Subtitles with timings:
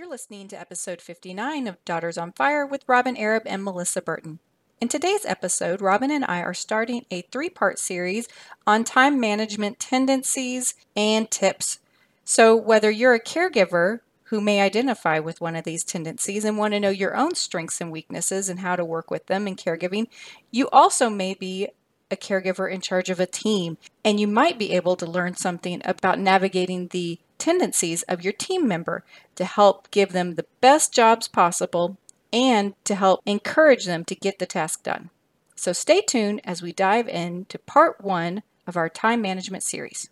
[0.00, 4.38] You're listening to episode 59 of Daughters on Fire with Robyn Arab and Melissa Burton.
[4.80, 8.26] In today's episode, Robyn and I are starting a three part series
[8.66, 11.80] on time management tendencies and tips.
[12.24, 16.72] So, whether you're a caregiver who may identify with one of these tendencies and want
[16.72, 20.06] to know your own strengths and weaknesses and how to work with them in caregiving,
[20.50, 21.68] you also may be
[22.10, 25.82] a caregiver in charge of a team, and you might be able to learn something
[25.84, 29.02] about navigating the tendencies of your team member
[29.34, 31.96] to help give them the best jobs possible
[32.32, 35.10] and to help encourage them to get the task done.
[35.56, 40.08] So stay tuned as we dive into part one of our time management series.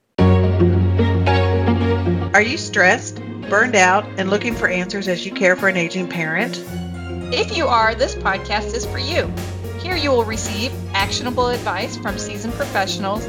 [2.34, 6.08] Are you stressed, burned out, and looking for answers as you care for an aging
[6.08, 6.62] parent?
[7.32, 9.32] If you are, this podcast is for you.
[9.80, 13.26] Here you will receive actionable advice from seasoned professionals,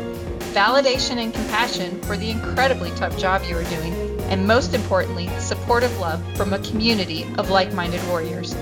[0.49, 5.97] validation and compassion for the incredibly tough job you are doing, and most importantly, supportive
[5.99, 8.55] love from a community of like minded warriors.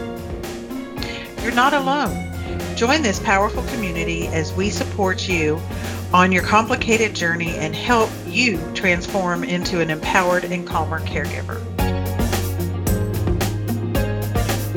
[1.42, 2.26] You're not alone.
[2.76, 5.62] Join this powerful community as we support you
[6.14, 11.62] on your complicated journey and help you transform into an empowered and calmer caregiver.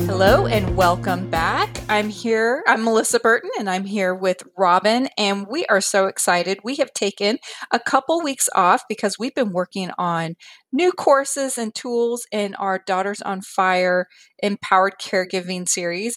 [0.05, 1.80] Hello and welcome back.
[1.89, 2.63] I'm here.
[2.67, 6.59] I'm Melissa Burton and I'm here with Robyn, and we are so excited.
[6.63, 7.37] We have taken
[7.71, 10.35] a couple weeks off because we've been working on
[10.71, 14.07] new courses and tools in our Daughters on Fire
[14.41, 16.15] Empowered Caregiving series.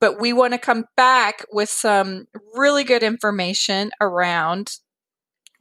[0.00, 4.70] But we want to come back with some really good information around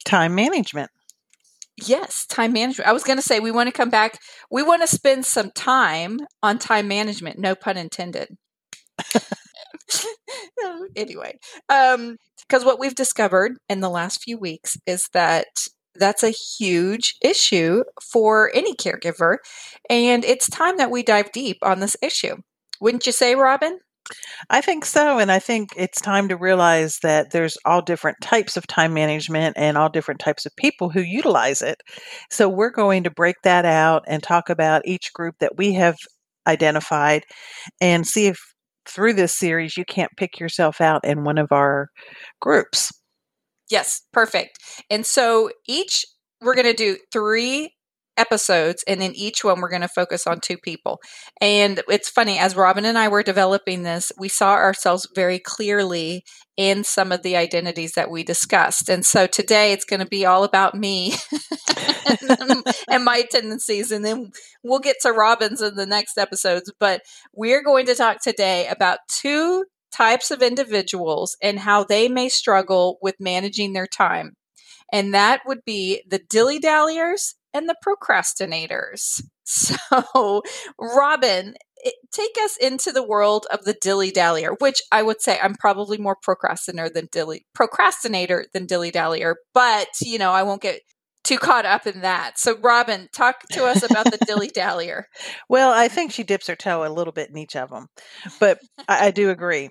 [0.06, 0.92] time management.
[1.86, 2.88] Yes, time management.
[2.88, 4.20] I was going to say we want to come back.
[4.50, 7.38] We want to spend some time on time management.
[7.38, 8.38] No pun intended.
[10.96, 11.38] anyway,
[11.70, 12.18] um,
[12.48, 15.48] because what we've discovered in the last few weeks is that
[15.96, 19.38] that's a huge issue for any caregiver,
[19.90, 22.36] and it's time that we dive deep on this issue.
[22.80, 23.80] Wouldn't you say, Robyn?
[24.50, 25.20] I think so.
[25.20, 29.58] And I think it's time to realize that there's all different types of time management
[29.58, 31.82] and all different types of people who utilize it.
[32.30, 35.98] So we're going to break that out and talk about each group that we have
[36.48, 37.24] identified
[37.82, 38.40] and see if
[38.88, 41.90] through this series you can't pick yourself out in one of our
[42.42, 42.92] groups.
[43.70, 44.60] Yes, perfect.
[44.90, 46.06] And so each
[46.42, 47.74] we're going to do three
[48.18, 51.00] episodes and in each one we're going to focus on two people.
[51.40, 56.24] And it's funny as robyn and i were developing this we saw ourselves very clearly
[56.58, 58.90] in some of the identities that we discussed.
[58.90, 61.14] And so today it's going to be all about me
[62.90, 64.32] and my tendencies and then
[64.64, 66.72] we'll get to robyn's in the next episodes.
[66.80, 67.04] But
[67.34, 72.98] we're going to talk today about two types of individuals and how they may struggle
[73.02, 74.34] with managing their time.
[74.92, 79.22] And that would be the dilly dalliers and the procrastinators.
[79.50, 80.44] So,
[80.78, 81.56] Robyn,
[82.12, 85.98] take us into the world of the dilly dallyer, which I would say I'm probably
[85.98, 90.82] more procrastinator than dilly procrastinator than dilly dallyer, but you know, I won't get
[91.28, 92.40] too caught up in that.
[92.40, 95.04] So, Robyn, talk to us about the dilly dallyer.
[95.50, 97.88] well, I think she dips her toe a little bit in each of them,
[98.40, 99.70] but I, I, do agree.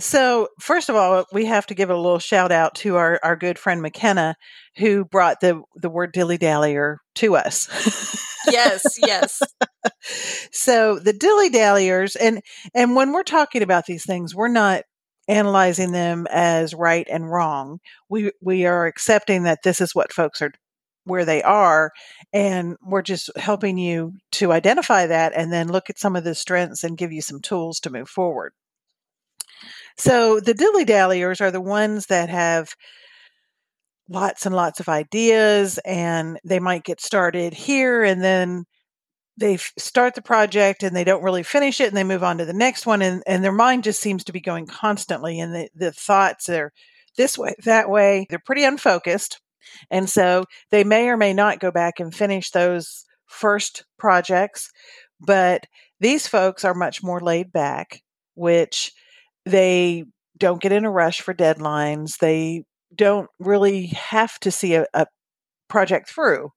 [0.00, 3.36] So, first of all, we have to give a little shout out to our, our
[3.36, 4.34] good friend McKenna,
[4.76, 7.68] who brought the, the word dilly dallyer to us.
[8.50, 9.40] yes, yes.
[10.52, 12.40] so, the dilly dalliers, and
[12.74, 14.82] and when we're talking about these things, we're not
[15.28, 17.78] analyzing them as right and wrong.
[18.08, 20.50] We we are accepting that this is what folks are
[21.08, 21.90] where they are
[22.32, 26.34] and we're just helping you to identify that and then look at some of the
[26.34, 28.52] strengths and give you some tools to move forward.
[29.96, 32.74] So the dilly dalliers are the ones that have
[34.08, 38.64] lots and lots of ideas and they might get started here and then
[39.36, 42.44] they start the project and they don't really finish it and they move on to
[42.44, 45.68] the next one and, and their mind just seems to be going constantly and the,
[45.74, 46.72] the thoughts are
[47.16, 48.26] this way that way.
[48.30, 49.40] They're pretty unfocused
[49.90, 54.70] and so they may or may not go back and finish those first projects,
[55.20, 55.64] but
[56.00, 58.02] these folks are much more laid back,
[58.34, 58.92] which
[59.44, 60.04] they
[60.36, 62.18] don't get in a rush for deadlines.
[62.18, 62.64] They
[62.94, 65.06] don't really have to see a, a
[65.68, 66.50] project through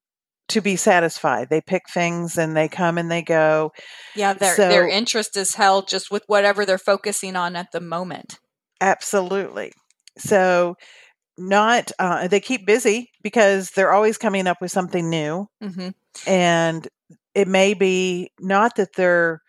[0.50, 1.50] to be satisfied.
[1.50, 3.71] They pick things and they come and they go.
[4.15, 7.81] Yeah, their so, their interest is held just with whatever they're focusing on at the
[7.81, 8.38] moment.
[8.80, 9.71] Absolutely.
[10.18, 10.75] So
[11.38, 15.89] not uh, they keep busy because they're always coming up with something new mm-hmm.
[16.28, 16.88] and
[17.33, 19.42] it may be not that they're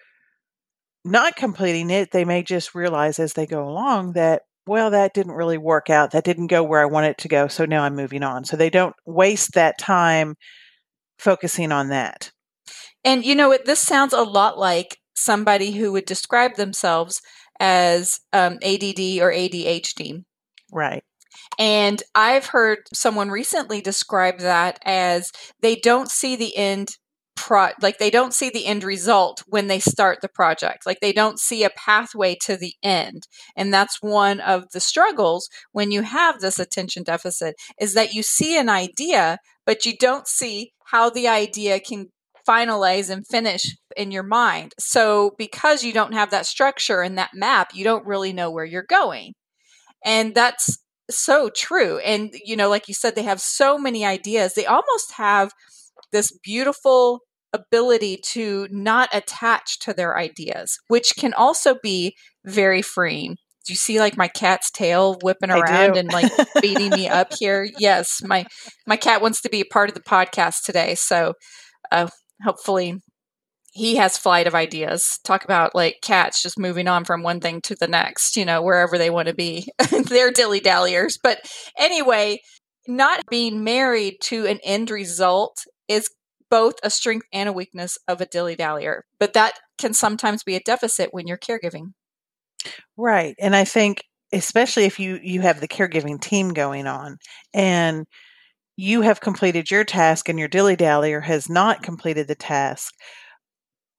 [1.05, 5.33] not completing it they may just realize as they go along that well that didn't
[5.33, 7.97] really work out that didn't go where i want it to go so now i'm
[7.97, 10.37] moving on so they don't waste that time
[11.19, 12.31] focusing on that
[13.05, 17.21] And you know, it, this sounds a lot like somebody who would describe themselves
[17.61, 20.25] as um, ADD or ADHD.
[20.73, 21.03] Right.
[21.59, 25.31] And I've heard someone recently describe that as
[25.61, 26.97] they don't see the end
[27.35, 30.87] pro like they don't see the end result when they start the project.
[30.87, 33.27] Like they don't see a pathway to the end.
[33.57, 38.23] And that's one of the struggles when you have this attention deficit is that you
[38.23, 42.09] see an idea but you don't see how the idea can
[42.47, 44.75] finalize and finish in your mind.
[44.79, 48.65] So because you don't have that structure and that map you don't really know where
[48.65, 49.35] you're going.
[50.05, 54.55] And that's so true and you know like you said they have so many ideas
[54.55, 55.53] they almost have
[56.13, 57.21] this beautiful
[57.53, 62.15] ability to not attach to their ideas, which can also be
[62.45, 63.37] very freeing.
[63.65, 67.69] Do you see like my cat's tail whipping around and like beating me up here?
[67.79, 68.45] Yes, my
[68.87, 71.35] my cat wants to be a part of the podcast today, so
[71.93, 72.09] uh,
[72.43, 73.01] hopefully
[73.73, 75.19] he has flight of ideas.
[75.25, 78.63] Talk about like cats just moving on from one thing to the next, you know,
[78.63, 79.67] wherever they want to be.
[80.09, 81.19] They're dilly dalliers.
[81.23, 81.39] But
[81.79, 82.41] anyway,
[82.87, 86.11] not being married to an end result is
[86.51, 90.55] both a strength and a weakness of a dilly dallyer, but that can sometimes be
[90.55, 91.93] a deficit when you're caregiving.
[92.99, 93.35] Right.
[93.41, 94.05] And I think
[94.35, 97.17] especially if you you have the caregiving team going on
[97.55, 98.05] and
[98.77, 102.95] you have completed your task and your dilly dallyer has not completed the task,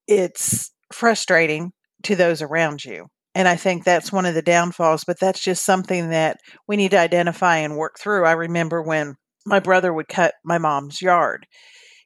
[0.07, 1.71] it's frustrating
[2.03, 3.07] to those around you.
[3.35, 6.91] And I think that's one of the downfalls, but that's just something that we need
[6.91, 8.25] to identify and work through.
[8.25, 9.15] I remember when
[9.45, 11.47] my brother would cut my mom's yard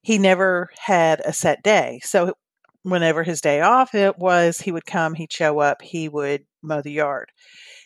[0.08, 2.00] he never had a set day.
[2.02, 2.34] So
[2.84, 6.82] whenever his day off it was, he would come, he'd show up, he would mow
[6.82, 7.30] the yard.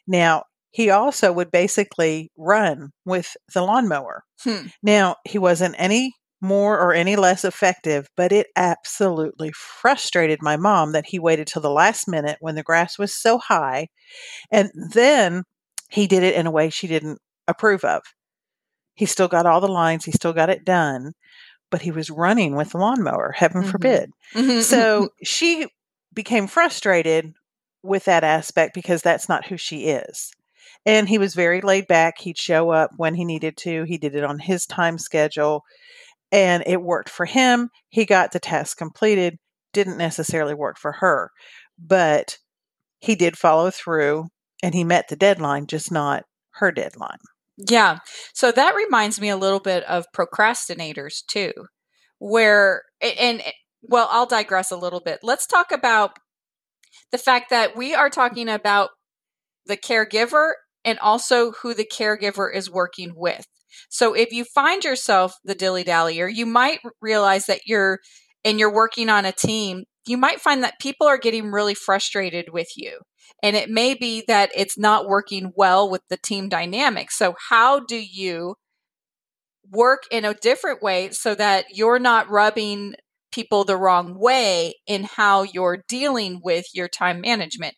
[0.08, 4.24] Now, he also would basically run with the lawnmower.
[4.44, 4.68] Hmm.
[4.84, 10.92] Now, he wasn't any more or any less effective, but it absolutely frustrated my mom
[10.92, 13.88] that he waited till the last minute when the grass was so high.
[14.52, 15.44] And then
[15.90, 18.02] he did it in a way she didn't approve of.
[18.96, 21.14] He still got all the lines, he still got it done,
[21.70, 23.72] but he was running with the lawnmower, heaven mm-hmm.
[23.72, 24.12] forbid.
[24.34, 24.62] Mm-hmm.
[24.62, 25.68] So she
[26.14, 27.34] became frustrated
[27.84, 30.32] with that aspect because that's not who she is.
[30.86, 32.18] And he was very laid back.
[32.20, 33.84] He'd show up when he needed to.
[33.84, 35.64] He did it on his time schedule
[36.32, 37.70] and it worked for him.
[37.90, 39.38] He got the task completed.
[39.74, 41.32] Didn't necessarily work for her,
[41.80, 42.38] but
[43.00, 44.26] he did follow through
[44.62, 46.24] and he met the deadline, just not
[46.56, 47.20] her deadline.
[47.58, 48.00] Yeah.
[48.34, 51.54] So that reminds me a little bit of procrastinators too,
[52.20, 53.52] where, and, eh,
[53.82, 55.20] well, I'll digress a little bit.
[55.24, 56.18] Let's talk about
[57.12, 58.90] the fact that we are talking about
[59.66, 63.46] the caregiver and also who the caregiver is working with.
[63.90, 68.00] So if you find yourself the dilly dallyer, you might realize that you're,
[68.44, 72.50] and you're working on a team, you might find that people are getting really frustrated
[72.52, 73.00] with you.
[73.44, 77.12] And it may be that it's not working well with the team dynamic.
[77.12, 78.56] So, how do you
[79.70, 82.96] work in a different way so that you're not rubbing
[83.32, 87.76] people the wrong way in how you're dealing with your time management?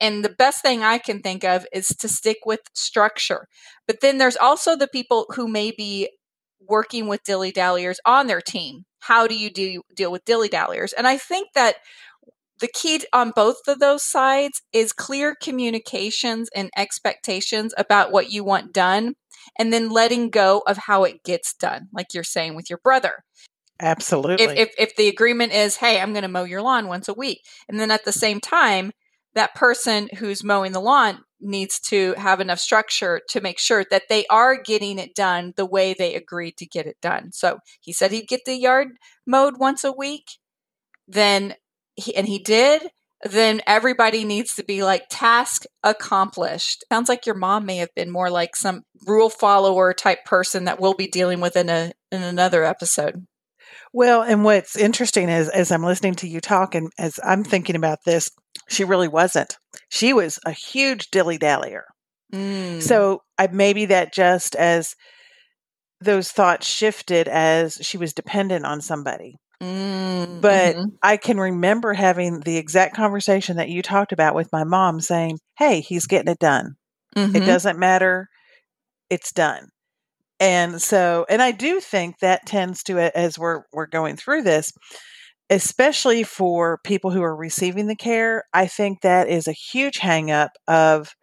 [0.00, 3.46] And the best thing I can think of is to stick with structure.
[3.86, 6.10] But then there's also the people who may be
[6.60, 8.84] working with dilly dalliers on their team.
[9.00, 10.92] How do you do, deal with dilly dalliers?
[10.92, 11.76] And I think that
[12.60, 18.44] the key on both of those sides is clear communications and expectations about what you
[18.44, 19.14] want done
[19.58, 23.24] and then letting go of how it gets done like you're saying with your brother
[23.80, 27.08] absolutely if, if, if the agreement is hey i'm going to mow your lawn once
[27.08, 28.90] a week and then at the same time
[29.36, 34.04] that person who's mowing the lawn needs to have enough structure to make sure that
[34.08, 37.92] they are getting it done the way they agreed to get it done so he
[37.92, 38.88] said he'd get the yard
[39.24, 40.24] mowed once a week
[41.08, 41.54] then
[41.96, 42.82] he, and he did,
[43.22, 46.84] then everybody needs to be like task accomplished.
[46.92, 50.80] Sounds like your mom may have been more like some rule follower type person that
[50.80, 53.26] we'll be dealing with in a in another episode.
[53.92, 57.76] Well, and what's interesting is as I'm listening to you talk and as I'm thinking
[57.76, 58.30] about this,
[58.68, 59.56] she really wasn't.
[59.88, 61.82] She was a huge dilly dallyer.
[62.32, 62.82] Mm.
[62.82, 64.94] So I maybe that just as
[66.00, 69.36] those thoughts shifted as she was dependent on somebody.
[69.62, 70.88] Mm, but mm-hmm.
[71.02, 75.38] I can remember having the exact conversation that you talked about with my mom saying,
[75.56, 76.76] Hey, he's getting it done.
[77.16, 77.36] Mm-hmm.
[77.36, 78.28] It doesn't matter.
[79.08, 79.68] It's done.
[80.38, 84.70] And so, and I do think that tends to, as we're, we're going through this,
[85.50, 90.50] especially for people who are receiving the care, I think that is a huge hangup
[90.66, 91.14] of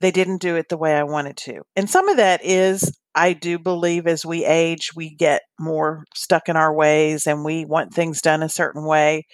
[0.00, 1.62] they didn't do it the way I wanted to.
[1.76, 6.48] And some of that is I do believe as we age, we get more stuck
[6.48, 9.26] in our ways and we want things done a certain way.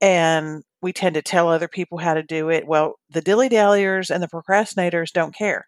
[0.00, 2.66] And we tend to tell other people how to do it.
[2.66, 5.66] Well, the dilly dalliers and the procrastinators don't care.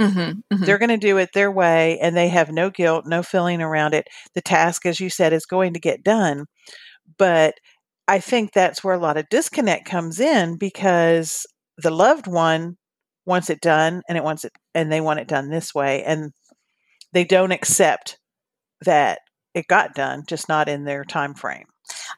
[0.00, 0.64] Mm-hmm, mm-hmm.
[0.64, 3.94] They're going to do it their way and they have no guilt, no feeling around
[3.94, 4.08] it.
[4.34, 6.46] The task, as you said, is going to get done.
[7.18, 7.54] But
[8.08, 11.46] I think that's where a lot of disconnect comes in because
[11.78, 12.76] the loved one
[13.26, 16.32] wants it done and it wants it and they want it done this way and
[17.12, 18.18] they don't accept
[18.84, 19.20] that
[19.54, 21.66] it got done just not in their time frame.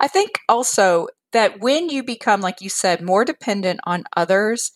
[0.00, 4.72] I think also that when you become, like you said, more dependent on others,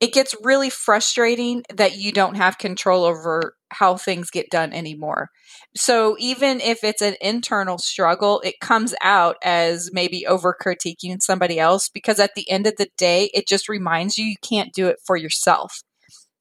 [0.00, 5.28] it gets really frustrating that you don't have control over how things get done anymore.
[5.76, 11.58] So even if it's an internal struggle, it comes out as maybe over critiquing somebody
[11.58, 14.86] else because at the end of the day, it just reminds you you can't do
[14.86, 15.82] it for yourself.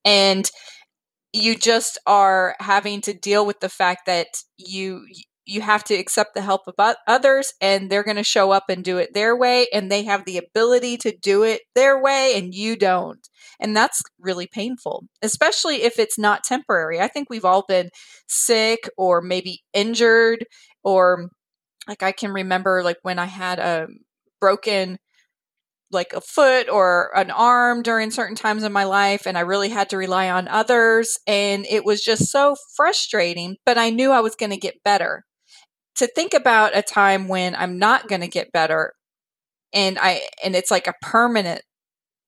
[0.06, 0.50] And
[1.34, 5.06] you just are having to deal with the fact that you
[5.48, 8.84] you have to accept the help of others and they're going to show up and
[8.84, 12.54] do it their way and they have the ability to do it their way and
[12.54, 13.28] you don't.
[13.60, 17.00] And that's really painful especially if it's not temporary.
[17.00, 17.90] I think we've all been
[18.28, 20.46] sick or maybe injured
[20.84, 21.30] or
[21.88, 23.88] like i can remember like when i had a
[24.40, 24.98] broken
[25.92, 29.70] like a foot or an arm during certain times in my life and I really
[29.70, 34.20] had to rely on others and it was just so frustrating but I knew I
[34.20, 35.24] was going to get better
[35.98, 38.94] to think about a time when I'm not going to get better
[39.74, 41.62] and I and it's like a permanent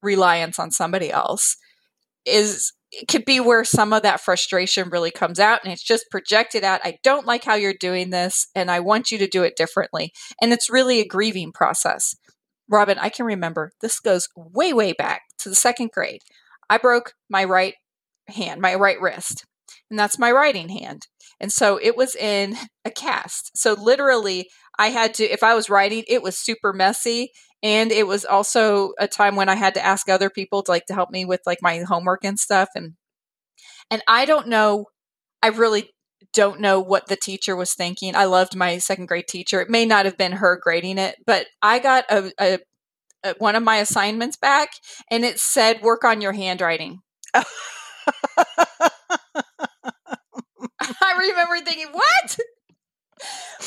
[0.02, 1.58] reliance on somebody else
[2.26, 6.06] is it could be where some of that frustration really comes out and it's just
[6.10, 6.82] projected out.
[6.84, 10.12] I don't like how you're doing this and I want you to do it differently.
[10.42, 12.16] And it's really a grieving process.
[12.68, 16.22] Robyn, I can remember this goes way, way back to the second grade.
[16.70, 17.76] I broke my right
[18.28, 19.46] hand, my right wrist,
[19.90, 21.08] and that's my writing hand.
[21.40, 22.56] And so it was in
[22.86, 23.52] a cast.
[23.58, 27.32] So literally, I had to, if I was writing, it was super messy.
[27.62, 30.86] And it was also a time when I had to ask other people to like
[30.86, 32.70] to help me with like my homework and stuff.
[32.76, 32.94] And
[33.92, 34.86] and I don't know,
[35.42, 35.90] I really
[36.34, 38.16] don't know what the teacher was thinking.
[38.16, 39.62] I loved my second grade teacher.
[39.62, 42.60] It may not have been her grading it, but I got a, a,
[43.24, 44.70] a one of my assignments back
[45.12, 47.00] and it said work on your handwriting.
[48.38, 48.66] Oh.
[51.02, 52.38] I remember thinking, what?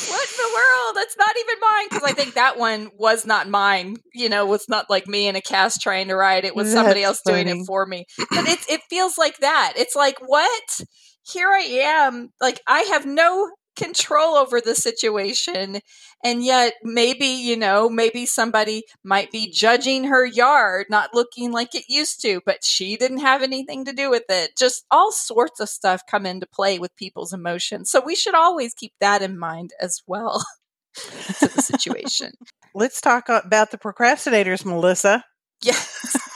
[0.09, 0.97] what in the world?
[0.97, 1.87] That's not even mine.
[1.91, 3.97] Because I think that one was not mine.
[4.15, 6.45] You know, was not like me in a cast trying to write.
[6.45, 7.45] It was That's somebody else funny.
[7.45, 8.07] doing it for me.
[8.19, 9.75] But it it feels like that.
[9.77, 10.81] It's like what?
[11.25, 12.31] Here I am.
[12.41, 15.81] Like I have no control over the situation
[16.23, 21.75] and yet maybe you know maybe somebody might be judging her yard not looking like
[21.75, 24.57] it used to but she didn't have anything to do with it.
[24.57, 27.91] Just all sorts of stuff come into play with people's emotions.
[27.91, 30.45] So we should always keep that in mind as well
[30.95, 32.33] to the situation.
[32.75, 35.25] Let's talk about the procrastinators, Melissa.
[35.63, 35.77] Yeah.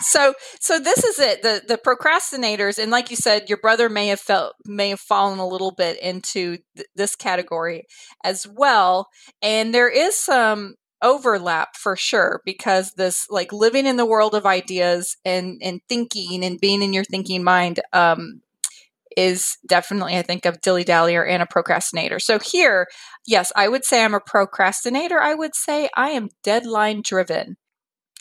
[0.03, 4.07] So so this is it the the procrastinators and like you said your brother may
[4.09, 7.87] have felt may have fallen a little bit into th- this category
[8.23, 9.09] as well
[9.43, 14.47] and there is some overlap for sure because this like living in the world of
[14.47, 18.41] ideas and and thinking and being in your thinking mind um
[19.17, 22.19] is definitely i think of dilly dallyer and a procrastinator.
[22.19, 22.87] So here
[23.27, 25.21] yes i would say i'm a procrastinator.
[25.21, 27.57] I would say i am deadline driven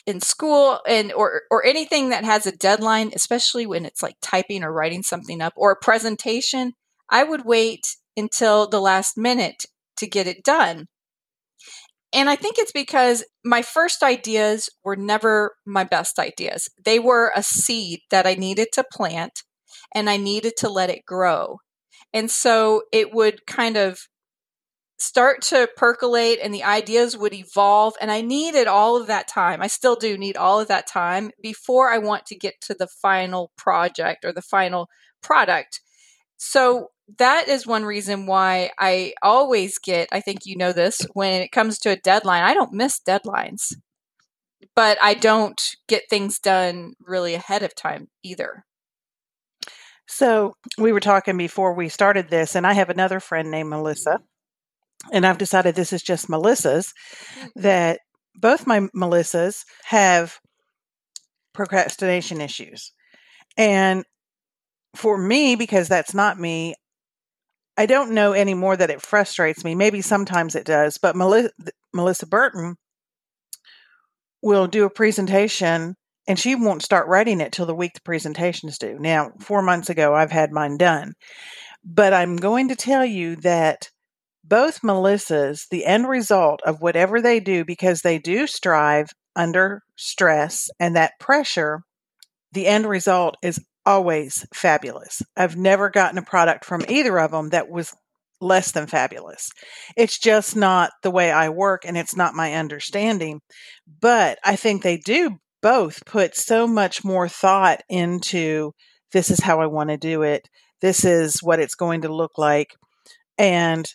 [0.06, 4.62] in school and or or anything that has a deadline especially when it's like typing
[4.62, 6.72] or writing something up or a presentation
[7.10, 9.64] i would wait until the last minute
[9.96, 10.86] to get it done.
[12.12, 16.68] And i think it's because my first ideas were never my best ideas.
[16.82, 19.42] They were a seed that i needed to plant
[19.94, 21.58] and i needed to let it grow.
[22.12, 24.00] And so it would kind of
[24.98, 27.94] start to percolate and the ideas would evolve.
[28.00, 29.60] And I needed all of that time.
[29.60, 32.86] I still do need all of that time before I want to get to the
[32.86, 34.88] final project or the final
[35.22, 35.80] product.
[36.38, 36.88] So
[37.18, 41.52] that is one reason why I always get, I think you know this, when it
[41.52, 43.74] comes to a deadline, I don't miss deadlines,
[44.74, 48.64] but I don't get things done really ahead of time either.
[50.08, 54.20] So we were talking before we started this, and I have another friend named Melissa,
[55.12, 56.92] and I've decided this is just Melissa's.
[57.38, 57.60] Mm-hmm.
[57.62, 58.00] That
[58.34, 60.38] both my Melissas have
[61.54, 62.92] procrastination issues,
[63.56, 64.04] and
[64.94, 66.74] for me, because that's not me,
[67.76, 69.74] I don't know anymore that it frustrates me.
[69.74, 71.50] Maybe sometimes it does, but Melissa,
[71.92, 72.76] Melissa Burton
[74.42, 75.94] will do a presentation
[76.28, 78.98] and she won't start writing it till the week the presentation's due.
[78.98, 81.12] Now, four months ago, I've had mine done,
[81.84, 83.90] But I'm going to tell you that
[84.48, 90.70] both Melissas, the end result of whatever they do, because they do strive under stress
[90.78, 91.82] and that pressure,
[92.52, 95.22] the end result is always fabulous.
[95.36, 97.94] I've never gotten a product from either of them that was
[98.40, 99.50] less than fabulous.
[99.96, 103.40] It's just not the way I work and it's not my understanding.
[104.00, 108.72] But I think they do both put so much more thought into
[109.12, 110.48] this is how I want to do it.
[110.80, 112.74] This is what it's going to look like.
[113.38, 113.86] And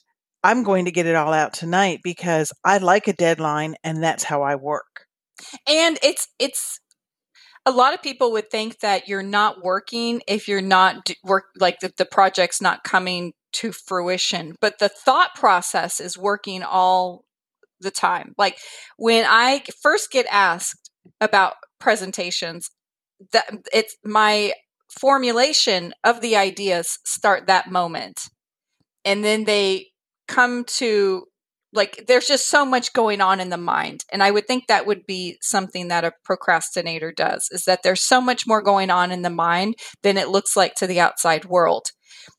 [0.44, 4.24] I'm going to get it all out tonight because I like a deadline and that's
[4.24, 5.06] how I work.
[5.68, 6.80] And it's it's
[7.66, 11.80] a lot of people would think that you're not working if you're not work like
[11.80, 17.26] the, the project's not coming to fruition but the thought process is working all
[17.82, 18.58] the time like
[18.98, 22.70] when i first get asked about presentations
[23.34, 24.54] that it's my
[24.90, 28.30] formulation of the ideas start that moment
[29.04, 29.88] and then they
[30.32, 31.26] come to
[31.74, 34.86] like there's just so much going on in the mind and i would think that
[34.86, 39.12] would be something that a procrastinator does is that there's so much more going on
[39.12, 41.92] in the mind than it looks like to the outside world.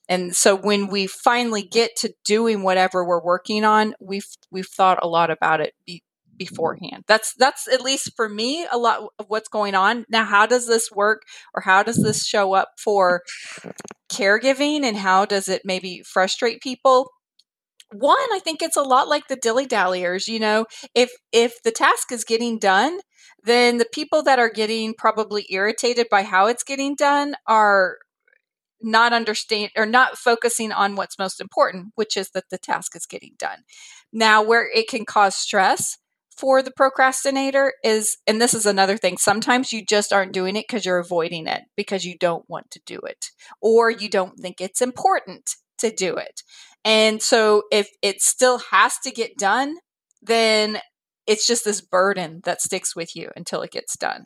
[0.08, 4.98] And so when we finally get to doing whatever we're working on we've we've thought
[5.02, 6.02] a lot about it be,
[6.36, 7.04] beforehand.
[7.06, 10.04] That's that's at least for me a lot of what's going on.
[10.08, 11.22] Now how does this work
[11.54, 13.22] or how does this show up for
[14.10, 17.10] caregiving and how does it maybe frustrate people
[17.92, 21.70] one i think it's a lot like the dilly dalliers you know if if the
[21.70, 22.98] task is getting done
[23.44, 27.98] then the people that are getting probably irritated by how it's getting done are
[28.82, 33.06] not understand or not focusing on what's most important which is that the task is
[33.06, 33.58] getting done.
[34.12, 35.98] Now where it can cause stress
[36.36, 40.64] for the procrastinator is and this is another thing sometimes you just aren't doing it
[40.66, 43.30] because you're avoiding it because you don't want to do it
[43.60, 46.42] or you don't think it's important to do it
[46.84, 49.76] and so if it still has to get done,
[50.20, 50.78] then
[51.26, 54.24] it's just this burden that sticks with you until it gets done.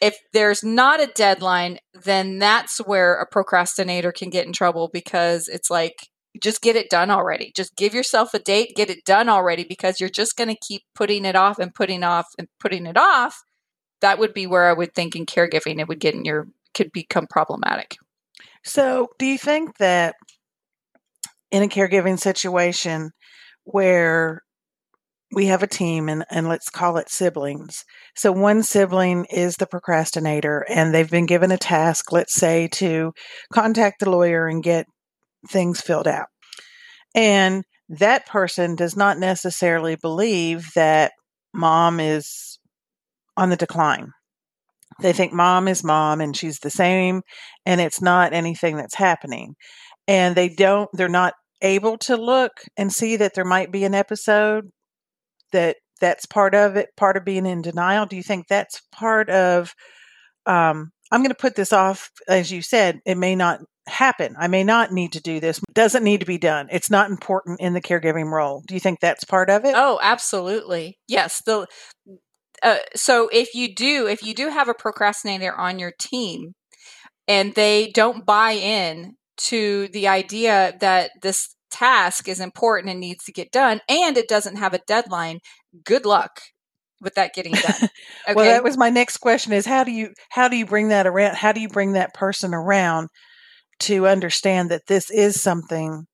[0.00, 5.48] If there's not a deadline, then that's where a procrastinator can get in trouble because
[5.48, 5.94] it's like,
[6.42, 7.52] just get it done already.
[7.54, 10.82] Just give yourself a date, get it done already because you're just going to keep
[10.94, 13.36] putting it off and putting off and putting it off.
[14.00, 16.90] That would be where I would think in caregiving it would get in your could
[16.92, 17.96] become problematic.
[18.64, 20.14] So, do you think that
[21.52, 23.10] in a caregiving situation
[23.64, 24.40] where
[25.32, 27.84] we have a team and, and let's call it siblings.
[28.16, 33.12] So one sibling is the procrastinator and they've been given a task, let's say, to
[33.52, 34.86] contact the lawyer and get
[35.48, 36.26] things filled out.
[37.14, 41.12] And that person does not necessarily believe that
[41.54, 42.58] mom is
[43.36, 44.08] on the decline.
[45.00, 47.22] They think mom is mom and she's the same
[47.64, 49.54] and it's not anything that's happening.
[50.06, 53.94] And they don't, they're not able to look and see that there might be an
[53.94, 54.70] episode
[55.52, 58.06] that that's part of it, part of being in denial?
[58.06, 59.74] Do you think that's part of?
[60.46, 63.00] Um, I'm going to put this off, as you said.
[63.06, 64.34] It may not happen.
[64.38, 65.58] I may not need to do this.
[65.58, 66.68] It doesn't need to be done.
[66.70, 68.62] It's not important in the caregiving role.
[68.66, 69.74] Do you think that's part of it?
[69.76, 70.98] Oh, absolutely.
[71.08, 71.42] Yes.
[71.44, 71.66] The
[72.62, 76.52] uh, so if you do if you do have a procrastinator on your team
[77.26, 83.24] and they don't buy in to the idea that this task is important and needs
[83.24, 85.38] to get done and it doesn't have a deadline
[85.84, 86.40] good luck
[87.00, 87.74] with that getting done
[88.28, 88.34] okay?
[88.34, 91.06] well that was my next question is how do you how do you bring that
[91.06, 93.08] around how do you bring that person around
[93.80, 96.04] to understand that this is something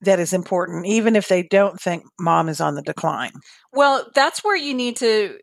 [0.00, 3.32] that is important even if they don't think mom is on the decline
[3.74, 5.38] well that's where you need to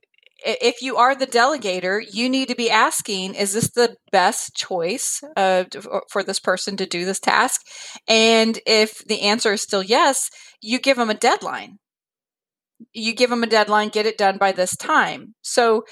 [0.46, 5.22] if you are the delegator, you need to be asking, is this the best choice
[5.36, 5.66] uh,
[6.10, 7.62] for this person to do this task?
[8.08, 10.30] And if the answer is still yes,
[10.62, 11.78] you give them a deadline.
[12.94, 15.34] You give them a deadline, get it done by this time.
[15.42, 15.84] So,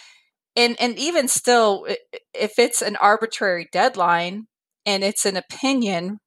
[0.56, 1.88] and, and even still,
[2.34, 4.46] if it's an arbitrary deadline
[4.86, 6.20] and it's an opinion,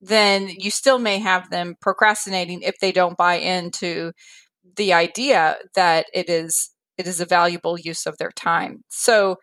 [0.00, 4.12] then you still may have them procrastinating if they don't buy into
[4.76, 8.84] the idea that it is it is a valuable use of their time.
[8.88, 9.36] So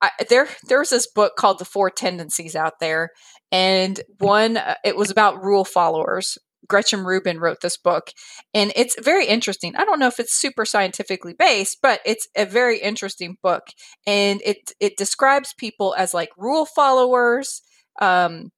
[0.00, 3.10] I, there there's this book called The Four Tendencies out there,
[3.50, 6.38] and one uh, it was about rule followers.
[6.68, 8.10] Gretchen Rubin wrote this book,
[8.54, 9.74] and it's very interesting.
[9.76, 13.62] I don't know if it's super scientifically based, but it's a very interesting book,
[14.06, 17.62] and it it describes people as like rule followers,
[18.00, 18.50] um,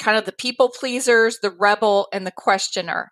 [0.00, 3.10] kind of the people pleasers, the rebel, and the questioner.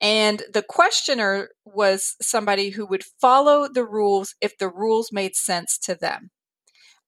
[0.00, 5.78] And the questioner was somebody who would follow the rules if the rules made sense
[5.78, 6.30] to them.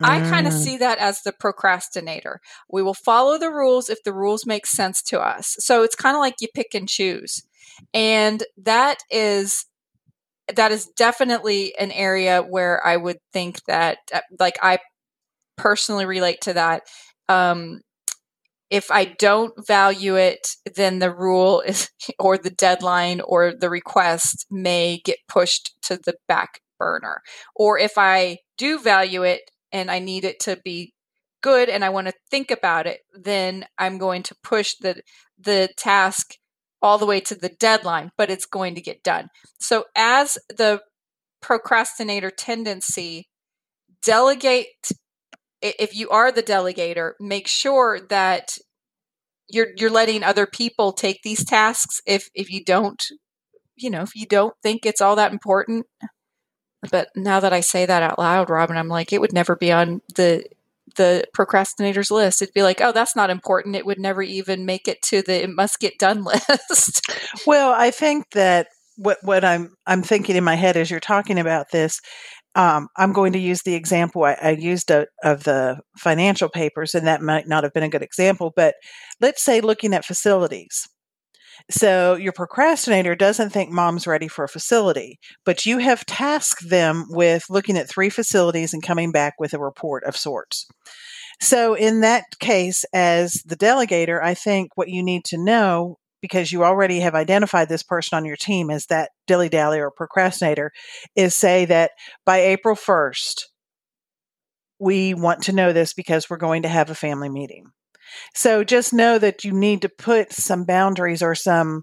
[0.03, 0.57] I kind of Mm.
[0.57, 2.41] see that as the procrastinator.
[2.71, 5.57] We will follow the rules if the rules make sense to us.
[5.61, 7.43] So it's kind of like you pick and choose.
[7.95, 9.67] And that is
[10.55, 14.79] that is definitely an area where I would think that uh, like I
[15.57, 16.83] personally relate to that.
[17.29, 17.81] Um
[18.73, 24.47] if I don't value it, then the rule is, or the deadline or the request
[24.51, 27.21] may get pushed to the back burner.
[27.55, 30.95] Or if I do value it and I need it to be
[31.43, 35.03] good and I want to think about it, then I'm going to push the
[35.39, 36.35] the task
[36.81, 39.29] all the way to the deadline, but it's going to get done.
[39.61, 40.81] So as the
[41.43, 43.29] procrastinator tendency,
[44.03, 44.93] delegate
[45.63, 48.59] if you are the delegator, make sure that
[49.49, 52.01] you're you're letting other people take these tasks.
[52.07, 53.03] If if you don't
[53.77, 55.87] you know if you don't think it's all that important
[56.91, 59.73] but now that i say that out loud robyn i'm like it would never be
[59.73, 60.45] on the
[60.97, 62.43] the procrastinators list.
[62.43, 63.77] It'd be like oh that's not important.
[63.77, 67.11] It would never even make it to the it must get done list.
[67.47, 71.39] Well, I think that what what I'm I'm thinking in my head as you're talking
[71.39, 72.01] about this,
[72.55, 76.95] um, I'm going to use the example I, I used of, of the financial papers,
[76.95, 78.53] and that might not have been a good example.
[78.55, 78.75] But
[79.21, 80.89] let's say looking at facilities.
[81.71, 87.07] So your procrastinator doesn't think mom's ready for a facility, but you have tasked them
[87.09, 90.67] with looking at three facilities and coming back with a report of sorts.
[91.41, 96.51] So in that case, as the delegator, I think what you need to know because
[96.51, 100.71] you already have identified this person on your team as that dilly dally or procrastinator,
[101.15, 101.91] is say that
[102.25, 103.43] by April 1st,
[104.79, 107.67] we want to know this because we're going to have a family meeting.
[108.35, 111.83] So just know that you need to put some boundaries or some um,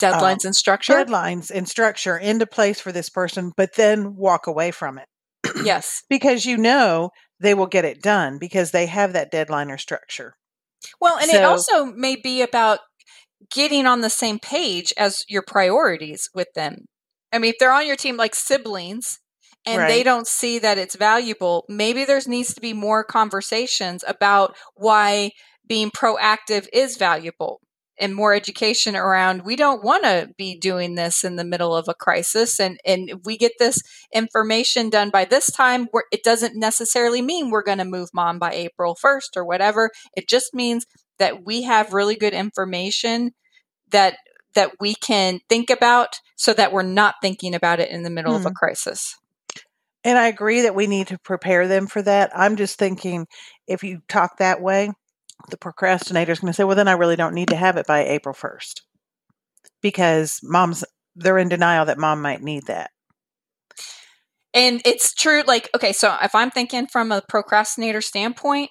[0.00, 4.70] deadlines and structure deadlines and structure into place for this person, but then walk away
[4.70, 5.06] from it
[5.64, 9.78] yes because you know they will get it done because they have that deadline or
[9.78, 10.34] structure.
[11.00, 12.80] well and it also may be about
[13.50, 16.86] getting on the same page as your priorities with them.
[17.32, 19.18] I mean if they're on your team like siblings
[19.64, 24.56] and they don't see that it's valuable maybe there needs to be more conversations about
[24.74, 25.30] why
[25.68, 27.60] being proactive is valuable
[27.98, 31.86] and more education around we don't want to be doing this in the middle of
[31.88, 33.80] a crisis and and if we get this
[34.12, 38.52] information done by this time it doesn't necessarily mean we're going to move mom by
[38.52, 39.90] april 1st or whatever.
[40.16, 40.86] It just means
[41.18, 43.32] that we have really good information
[43.90, 44.16] that
[44.54, 48.34] that we can think about so that we're not thinking about it in the middle
[48.36, 48.54] of a Hmm.
[48.54, 49.16] crisis
[50.04, 52.30] And I agree that we need to prepare them for that.
[52.34, 53.26] I'm just thinking
[53.66, 54.90] if you talk that way,
[55.50, 57.86] the procrastinator is going to say, well, then I really don't need to have it
[57.86, 58.82] by April 1st
[59.82, 60.84] because mom's,
[61.16, 62.90] they're in denial that mom might need that.
[64.54, 68.70] and it's true like okay so if i'm thinking from a procrastinator standpoint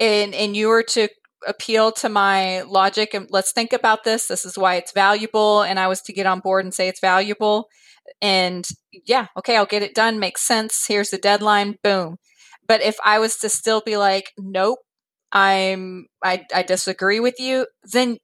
[0.00, 1.08] and and you were to
[1.46, 4.26] appeal to my logic and let's think about this.
[4.26, 5.62] This is why it's valuable.
[5.62, 7.68] And i was to get on board and say it's valuable.
[8.20, 8.66] And
[9.06, 10.18] yeah okay i'll get it done.
[10.18, 10.84] Makes sense.
[10.86, 11.76] Here's the deadline.
[11.82, 12.16] Boom.
[12.66, 14.78] But if i was to still be like nope
[15.34, 18.18] i'm i, I disagree with you then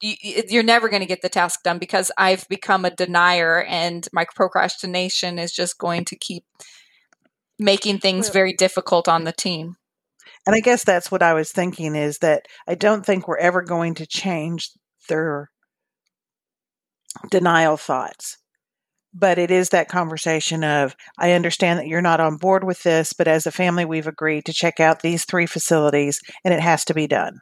[0.00, 4.06] you, you're never going to get the task done because I've become a denier and
[4.12, 6.44] my procrastination is just going to keep
[7.58, 9.76] making things very difficult on the team.
[10.46, 13.62] And I guess that's what I was thinking is that I don't think we're ever
[13.62, 14.70] going to change
[15.08, 15.50] their
[17.30, 18.36] denial thoughts.
[19.16, 23.12] But it is that conversation of, I understand that you're not on board with this,
[23.12, 26.84] but as a family, we've agreed to check out these three facilities and it has
[26.86, 27.38] to be done.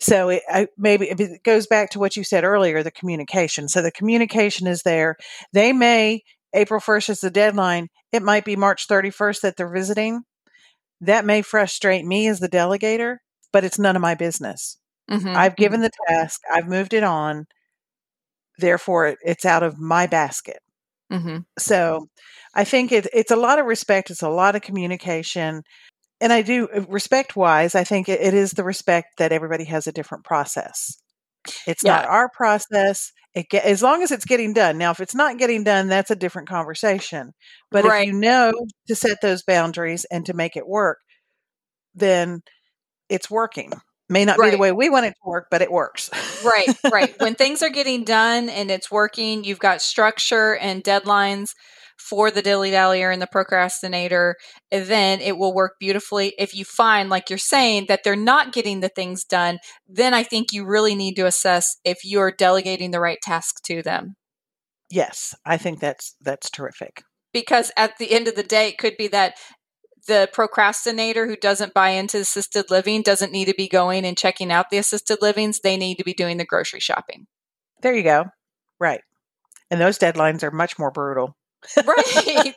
[0.00, 3.68] So it I, maybe it goes back to what you said earlier the communication.
[3.68, 5.16] So the communication is there.
[5.52, 6.22] They may,
[6.54, 7.88] April 1st is the deadline.
[8.10, 10.22] It might be March 31st that they're visiting
[11.00, 13.18] that may frustrate me as the delegator,
[13.52, 14.78] but it's none of my business.
[15.10, 15.34] Mhm.
[15.36, 17.46] I've given the task, I've moved it on,
[18.58, 20.60] therefore it's out of my basket.
[21.12, 21.44] Mhm.
[21.58, 22.08] So
[22.54, 25.62] I think it, it's a lot of respect, it's a lot of communication.
[26.20, 29.86] And I do, respect wise, I think it, it is the respect that everybody has
[29.88, 30.96] a different process.
[31.66, 33.12] It's not our process.
[33.34, 34.78] It get, as long as it's getting done.
[34.78, 37.32] Now, if it's not getting done, that's a different conversation.
[37.70, 38.02] But Right.
[38.02, 38.52] if you know
[38.88, 40.98] to set those boundaries and to make it work,
[41.94, 42.42] then
[43.08, 43.72] it's working.
[44.08, 46.10] May not be the way we want it to work, but it works.
[46.44, 47.14] right, right.
[47.20, 51.50] When things are getting done and it's working, you've got structure and deadlines
[51.98, 54.36] for the dilly dallyer and the procrastinator,
[54.70, 56.34] then it will work beautifully.
[56.38, 60.22] If you find, like you're saying, that they're not getting the things done, then I
[60.22, 64.16] think you really need to assess if you're delegating the right task to them.
[64.90, 67.02] yes, I think that's that's terrific.
[67.32, 69.34] Because at the end of the day, it could be that
[70.06, 74.52] the procrastinator who doesn't buy into assisted living doesn't need to be going and checking
[74.52, 75.60] out the assisted livings.
[75.60, 77.26] They need to be doing the grocery shopping.
[77.82, 78.26] There you go.
[78.78, 79.00] Right.
[79.70, 81.36] And those deadlines are much more brutal.
[81.86, 82.54] Right.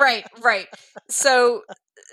[0.00, 0.66] right, right.
[1.08, 1.62] So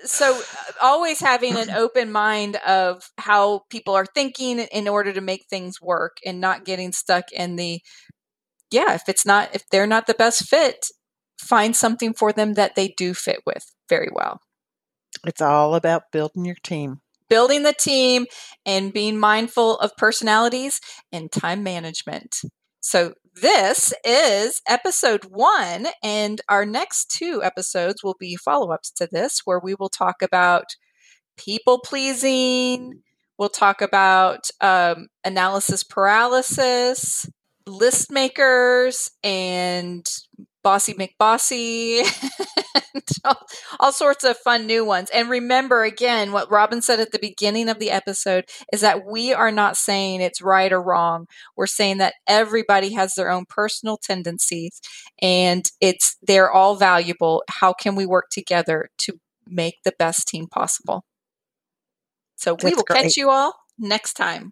[0.04, 5.22] so uh, always having an open mind of how people are thinking in order to
[5.22, 7.82] make things work and not getting stuck in the
[8.72, 10.86] yeah, if it's not if they're not the best fit,
[11.38, 14.40] find something for them that they do fit with very well.
[15.26, 17.02] It's all about building your team.
[17.30, 18.26] Building the team
[18.66, 22.42] and being mindful of personalities and time management.
[22.82, 29.08] So, this is episode one, and our next two episodes will be follow ups to
[29.10, 30.76] this, where we will talk about
[31.38, 33.04] people pleasing.
[33.38, 37.30] We'll talk about um, analysis paralysis,
[37.68, 40.04] list makers, and
[40.64, 42.04] Bossy McBossy,
[43.26, 43.38] all,
[43.80, 45.10] all, sorts of fun new ones.
[45.14, 49.34] And remember again, what Robyn said at the beginning of the episode is that we
[49.34, 51.28] are not saying it's right or wrong.
[51.56, 54.82] We're saying that everybody has their own personal tendencies
[55.22, 57.44] and it's they're all valuable.
[57.50, 61.04] How can we work together to make the best team possible?
[62.36, 63.04] So we will great.
[63.04, 64.52] catch you all next time.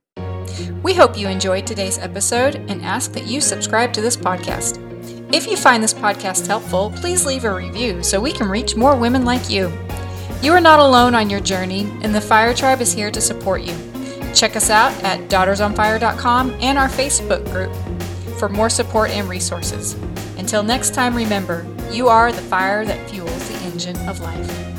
[0.84, 4.89] We hope you enjoyed today's episode and ask that you subscribe to this podcast.
[5.32, 8.96] If you find this podcast helpful, please leave a review so we can reach more
[8.96, 9.72] women like you.
[10.42, 13.62] You are not alone on your journey, and the Fire Tribe is here to support
[13.62, 13.76] you.
[14.34, 17.72] Check us out at daughtersonfire.com and our Facebook group
[18.40, 19.94] for more support and resources.
[20.40, 24.79] Until next time, remember, you are the fire that fuels the engine of life.